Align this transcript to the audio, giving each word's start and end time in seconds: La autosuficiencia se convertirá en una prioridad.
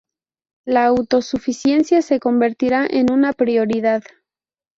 La 0.65 0.87
autosuficiencia 0.87 2.01
se 2.01 2.19
convertirá 2.19 2.87
en 2.89 3.11
una 3.11 3.33
prioridad. 3.33 4.01